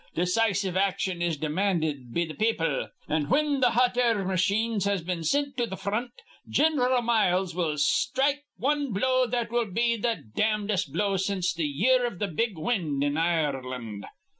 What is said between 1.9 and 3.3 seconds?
be th' people. An',